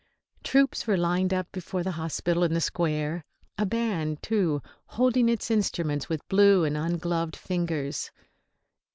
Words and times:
Troops 0.43 0.87
were 0.87 0.97
lined 0.97 1.31
up 1.31 1.51
before 1.51 1.83
the 1.83 1.91
hospital 1.91 2.41
in 2.43 2.55
the 2.55 2.59
square; 2.59 3.23
a 3.59 3.67
band, 3.67 4.23
too, 4.23 4.59
holding 4.87 5.29
its 5.29 5.51
instruments 5.51 6.09
with 6.09 6.27
blue 6.27 6.63
and 6.63 6.75
ungloved 6.75 7.35
fingers. 7.35 8.09